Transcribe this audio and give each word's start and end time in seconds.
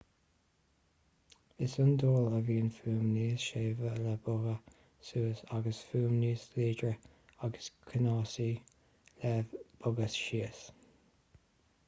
is 1.65 1.73
iondúil 1.81 2.29
a 2.37 2.37
bhíonn 2.45 2.69
fuaim 2.77 3.03
níos 3.17 3.43
séimhe 3.49 3.91
le 4.05 4.13
bogha 4.27 4.53
suas 5.09 5.43
agus 5.57 5.81
fuaim 5.91 6.15
níos 6.23 6.45
láidre 6.55 6.91
agus 7.49 7.67
ceannasaí 7.91 8.47
le 9.25 9.35
bogha 9.85 10.09
síos 10.15 10.63